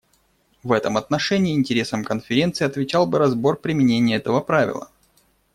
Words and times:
В 0.63 0.71
этом 0.71 0.97
отношении 0.97 1.53
интересам 1.53 2.03
Конференции 2.03 2.65
отвечал 2.65 3.05
бы 3.05 3.19
разбор 3.19 3.57
применения 3.61 4.15
этого 4.15 4.39
правила. 4.39 4.89